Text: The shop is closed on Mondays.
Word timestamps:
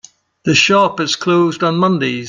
The 0.45 0.55
shop 0.55 0.99
is 0.99 1.15
closed 1.15 1.61
on 1.61 1.77
Mondays. 1.77 2.11